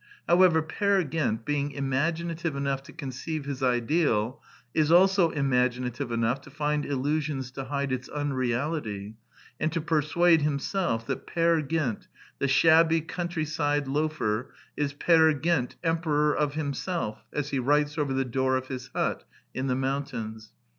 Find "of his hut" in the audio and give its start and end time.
18.57-19.23